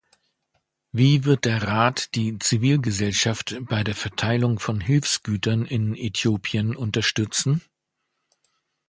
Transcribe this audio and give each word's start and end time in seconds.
Wie 0.91 1.25
wird 1.25 1.45
der 1.45 1.61
Rat 1.61 2.15
die 2.15 2.39
Zivilgesellschaft 2.39 3.57
bei 3.69 3.83
der 3.83 3.93
Verteilung 3.93 4.57
von 4.57 4.81
Hilfsgütern 4.81 5.63
in 5.67 5.95
Äthiopien 5.95 6.75
unterstützen? 6.75 7.61